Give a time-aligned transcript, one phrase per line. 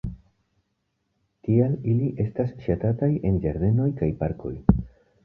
[1.47, 4.55] Tial ili estas ŝatataj en ĝardenoj kaj parkoj.